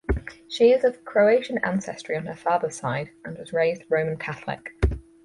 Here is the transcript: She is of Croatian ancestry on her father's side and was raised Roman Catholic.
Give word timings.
She 0.47 0.71
is 0.71 0.83
of 0.83 1.05
Croatian 1.05 1.59
ancestry 1.63 2.17
on 2.17 2.25
her 2.25 2.35
father's 2.35 2.75
side 2.75 3.11
and 3.23 3.37
was 3.37 3.53
raised 3.53 3.83
Roman 3.87 4.17
Catholic. 4.17 4.71